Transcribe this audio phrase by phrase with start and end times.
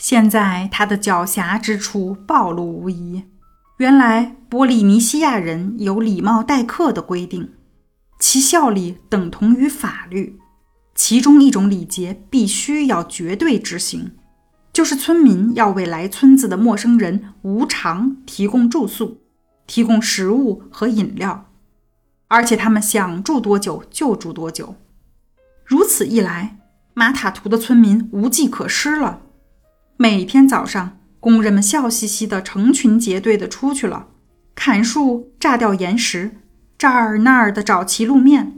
[0.00, 3.24] 现在他的狡黠之处暴露无遗。
[3.76, 7.50] 原来波利尼西亚人有礼貌待客的规定，
[8.18, 10.38] 其效力等同于法律。
[10.94, 14.12] 其中一种礼节必须要绝对执行，
[14.72, 19.20] 就是村民要为来村子的陌生人无偿提供住宿、
[19.66, 21.50] 提供食物和饮料，
[22.28, 24.76] 而且他们想住多久就住多久。
[25.66, 26.56] 如此一来，
[26.94, 29.20] 马塔图的村民无计可施了。
[30.02, 34.06] 每天早上，工人们笑嘻嘻地成群结队地出去了，
[34.54, 36.38] 砍树、炸掉岩石，
[36.78, 38.54] 这儿那儿的找齐路面。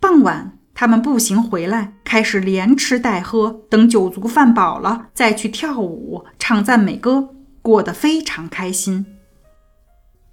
[0.00, 9.06] 傍晚，他们步行回来，开始连吃带喝，等酒足饭饱了，再去跳舞、唱赞美歌，过得非常开心。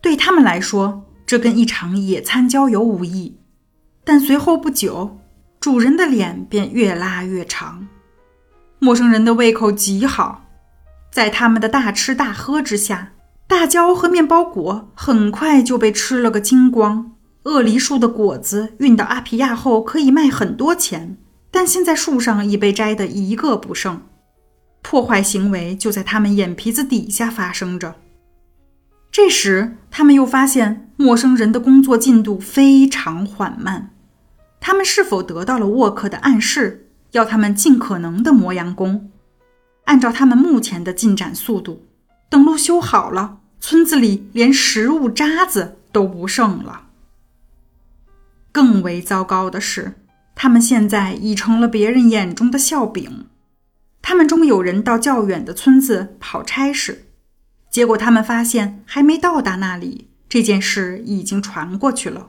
[0.00, 3.36] 对他们来说，这跟一场野餐郊游无异。
[4.02, 5.18] 但随后不久，
[5.60, 7.86] 主人的脸便越拉越长，
[8.78, 10.44] 陌生人的胃口极好，
[11.10, 13.12] 在他们的大吃大喝之下，
[13.46, 17.12] 大蕉和面包果很快就被吃了个精光。
[17.44, 21.16] 鳄梨树的果子运到阿皮亚后可以卖很多钱，
[21.50, 24.02] 但现在树上已被摘得一个不剩，
[24.82, 27.94] 破坏行为就在他们眼皮子底下发生着。
[29.12, 33.90] 这时，他们又发现陌生人的工作进度非常缓慢。
[34.60, 36.85] 他们是否得到了沃克的暗示，
[37.16, 39.10] 要他们尽可能的磨洋工？
[39.86, 41.86] 按照他们目前的进展速度，
[42.28, 46.88] 等路修好了，村子里连食物渣子都不剩了。
[48.52, 49.94] 更为糟糕的是，
[50.34, 53.26] 他们现在已成了别人眼中的笑柄。
[54.02, 57.06] 他们中有人到较远的村子跑差事，
[57.70, 62.28] 结果他们发现还没到达那里，这件事已经传过去了。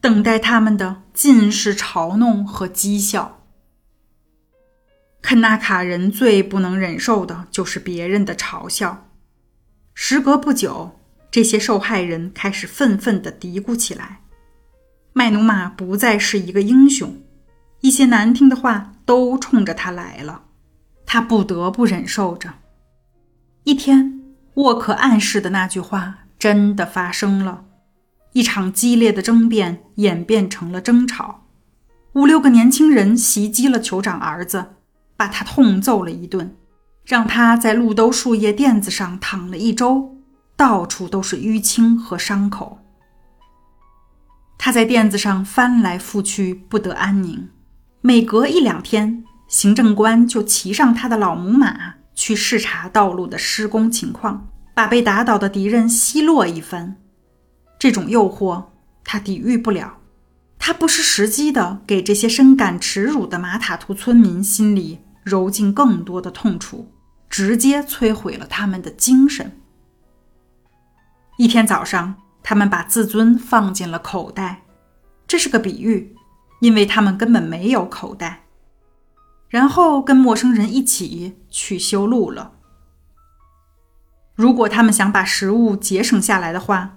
[0.00, 3.39] 等待他们的尽是嘲弄和讥笑。
[5.22, 9.08] 肯纳卡人最不能忍受的就是别人的嘲笑。
[9.94, 10.98] 时隔不久，
[11.30, 14.20] 这些受害人开始愤愤地嘀咕起来
[15.12, 17.20] ：“麦努马不再是一个英雄，
[17.80, 20.44] 一些难听的话都冲着他来了，
[21.04, 22.54] 他不得不忍受着。”
[23.64, 24.22] 一天，
[24.54, 27.66] 沃克暗示的那句话真的发生了。
[28.32, 31.46] 一场激烈的争辩演变成了争吵，
[32.14, 34.76] 五六个年轻人袭击了酋长儿子，
[35.20, 36.56] 把他痛揍了一顿，
[37.04, 40.16] 让他在鹿兜树叶垫子上躺了一周，
[40.56, 42.78] 到处都是淤青和伤口。
[44.56, 47.50] 他在垫子上翻来覆去，不得安宁。
[48.00, 56.96] 每隔一两天，行政官就骑上他的老母马去视察道路的施工情况，把被打倒的敌人奚落一番。
[57.78, 58.64] 这种诱惑
[59.04, 59.98] 他抵御不了，
[60.58, 66.92] 他不失时机地给这些深感耻辱的马塔图村民心里揉进更多的痛楚，
[67.28, 69.60] 直接摧毁了他们的精神。
[71.38, 74.62] 一天早上，他们把自尊放进了口袋，
[75.26, 76.14] 这是个比喻，
[76.60, 78.44] 因为他们根本没有口袋。
[79.48, 82.52] 然后跟陌生人一起去修路了。
[84.34, 86.96] 如果他们想把食物节省下来的话。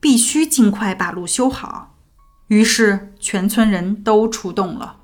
[0.00, 1.96] 必须尽快把路修好，
[2.48, 4.98] 于是全村人都出动了。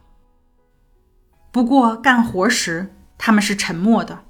[1.53, 4.21] 不过干活时他们是沉默的，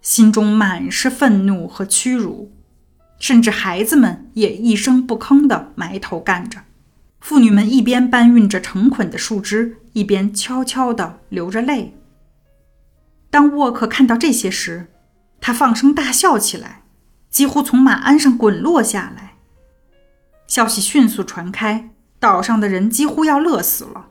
[0.00, 2.52] 心中满是愤怒和屈辱，
[3.18, 6.60] 甚至孩子们也一声不吭地埋头干着。
[7.20, 11.94] 妇女们一边搬运着成捆的树枝，一边悄悄地流着泪。
[13.30, 14.88] 当沃克看到这些时，
[15.40, 16.82] 他放声大笑起来，
[17.30, 19.34] 几乎从马鞍上滚落下来。
[20.46, 24.08] 消息迅速传开，岛上的人几乎要乐死了。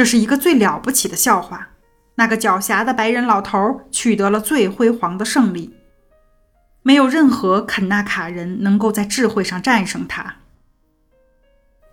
[0.00, 1.72] 这是一个最了不起的笑话。
[2.14, 5.74] 那个狡黠的白人老头取得了最辉煌的胜利，
[6.82, 10.36] 没有任何肯纳卡人能够在智慧上战胜他。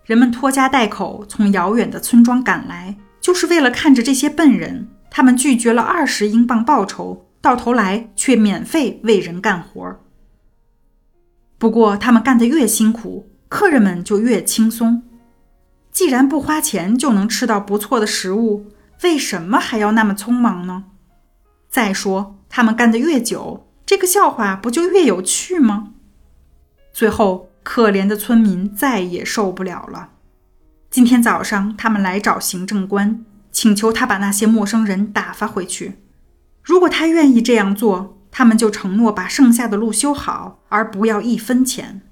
[0.06, 4.88] 人们拖家带口从遥远的村庄赶来，就是为了看着这些笨人。
[5.10, 10.00] 他们拒绝了二十英镑报酬，到头来却免费为人干活。
[11.58, 13.30] 不过，他们干得越辛苦。
[13.50, 15.02] 客人们就越轻松。
[15.98, 18.70] 既然不花钱就能吃到不错的食物，
[19.02, 20.84] 为什么还要那么匆忙呢？
[21.68, 25.94] 再说，他们干得越久，这个笑话不就越有趣吗？
[26.92, 30.10] 最后，可怜的村民再也受不了了。
[30.88, 35.94] 今天早上，他们来找行政官，请求他把那些陌生人打发回去。
[36.62, 42.02] 如果他愿意这样做，他们就承诺把剩下的路修好，而不要一分钱。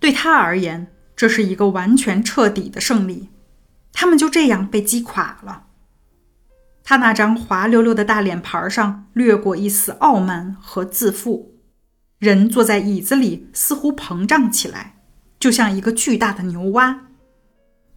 [0.00, 0.88] 对他而言，
[1.22, 3.28] 这是一个完全彻底的胜利。
[3.92, 5.66] 他们就这样被击垮了。
[6.82, 11.54] 他那张滑溜溜的大脸盘上掠过一丝傲慢和自负，
[12.18, 14.96] 人坐在椅子里似乎膨胀起来，
[15.38, 17.02] 就像一个巨大的牛蛙。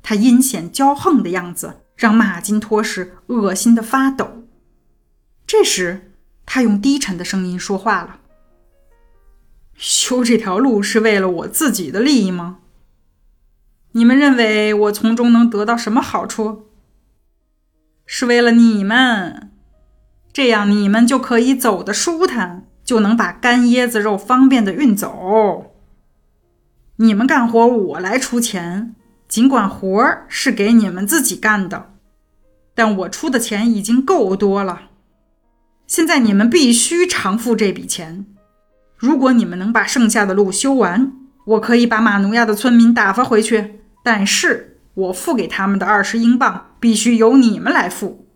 [0.03, 4.43] 他阴险骄横的样子让马金托什恶心的发抖。
[5.47, 6.11] 这时，
[6.45, 8.19] 他用低沉的声音说话了
[9.73, 12.59] ：“修这条路是为了我自己的利益吗？
[13.95, 16.65] 你们认为我从中能得到什么好处？”
[18.05, 19.51] 是为了你们，
[20.33, 25.71] 这样你们就可以走得舒坦，就能把干椰子肉方便的运走。
[26.97, 28.93] 你们干活我来出钱，
[29.29, 31.93] 尽管活儿是给你们自己干的，
[32.75, 34.89] 但我出的钱已经够多了。
[35.87, 38.25] 现在你们必须偿付这笔钱。
[38.97, 41.13] 如果你们能把剩下的路修完，
[41.45, 43.79] 我可以把马努亚的村民打发回去。
[44.05, 44.71] 但是。
[44.95, 48.29] 我付给他们的二十英镑必须由你们来付。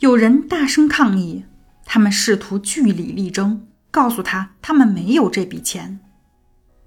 [0.00, 1.44] 有人大声抗议，
[1.84, 6.00] 他们试图据理力争，告诉他他们没有这笔钱。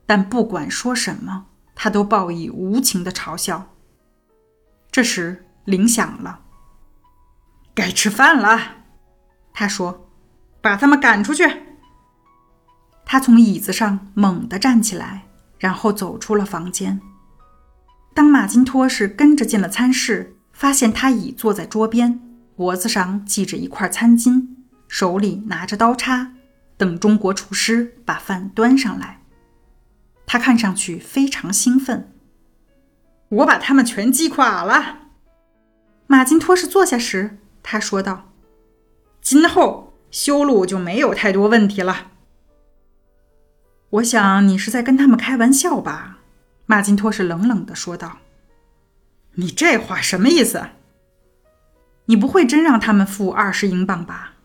[0.06, 3.74] 但不管说什么，他都报以无情的嘲笑。
[4.92, 6.42] 这时铃响了，
[7.74, 8.60] 该吃饭了，
[9.54, 10.10] 他说
[10.60, 11.50] ：“把他们赶出去。”
[13.08, 17.00] 他从椅子上猛地站起来，然后走出了房间。
[18.16, 22.20] 当马金托什跟着进了餐室，发现他已坐在桌边，
[22.56, 24.48] 脖子上系着一块餐巾，
[24.88, 26.32] 手里拿着刀叉，
[26.78, 29.20] 等中国厨师把饭端上来。
[30.26, 32.10] 他看上去非常兴奋。
[33.28, 35.00] 我把他们全击垮了。
[36.08, 38.32] 马金托什坐下时，他说道
[39.22, 42.12] ：“今后修路就没有太多问题了。”
[43.92, 46.20] 我想你是在跟他们开玩笑吧？
[46.68, 48.18] 马金托是冷冷的说道
[49.36, 50.70] ：“你这话什么意思？
[52.06, 54.36] 你不会真让他们付二十英镑吧？”“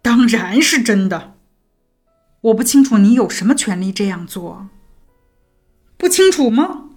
[0.00, 1.34] 当然是真的。
[2.42, 4.68] ”“我不清楚你有什么权利这样做。
[5.96, 6.90] ”“不清楚吗？”“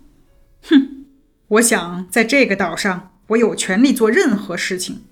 [0.70, 1.06] 哼，
[1.48, 5.06] 我想在这个岛上，我有权利做任何事情。”“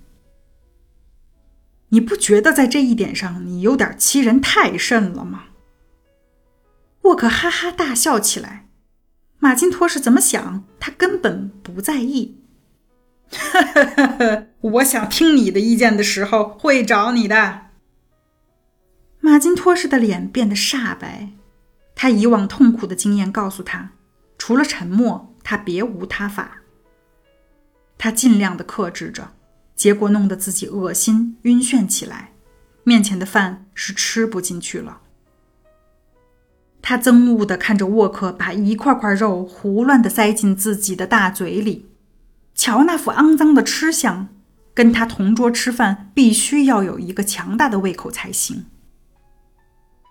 [1.90, 5.44] 你不觉得在这一点上你有点欺人太甚了吗？”
[7.02, 8.65] 沃克哈哈大笑起来。
[9.46, 10.64] 马金托是怎么想？
[10.80, 12.40] 他根本不在意。
[14.60, 17.66] 我想听你的意见的时候会找你的。
[19.20, 21.28] 马金托什的脸变得煞白，
[21.94, 23.92] 他以往痛苦的经验告诉他，
[24.36, 26.62] 除了沉默，他别无他法。
[27.96, 29.32] 他尽量的克制着，
[29.76, 32.32] 结果弄得自己恶心晕眩起来，
[32.82, 35.02] 面前的饭是吃不进去了。
[36.88, 41.86] 他憎恶地看着沃克把一块块肉胡乱地塞进自己的大嘴里，
[42.54, 44.28] 瞧那副肮脏的吃相，
[44.72, 48.66] 跟他同桌吃饭必须要有一个强大的胃口才行。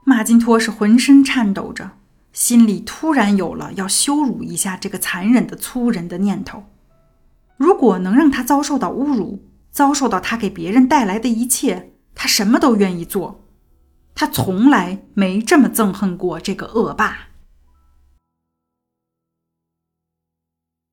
[0.03, 1.91] 马金托是浑身颤抖着，
[2.33, 6.65] 心里突然有了要羞辱一下这个残忍的粗人的念头。
[7.55, 13.44] 如果能让他遭受到侮辱，遭受到他给别人带来的一切，他什么都愿意做。
[14.15, 17.34] 他从来没这么憎恨过这个恶霸。